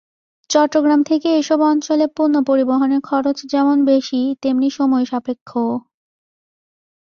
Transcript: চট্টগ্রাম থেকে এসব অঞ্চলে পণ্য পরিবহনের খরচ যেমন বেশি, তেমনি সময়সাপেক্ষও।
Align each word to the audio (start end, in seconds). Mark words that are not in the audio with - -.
চট্টগ্রাম 0.49 1.01
থেকে 1.03 1.27
এসব 1.39 1.59
অঞ্চলে 1.71 2.05
পণ্য 2.17 2.35
পরিবহনের 2.49 3.01
খরচ 3.01 3.37
যেমন 3.53 3.77
বেশি, 3.85 4.21
তেমনি 4.41 4.67
সময়সাপেক্ষও। 4.69 5.71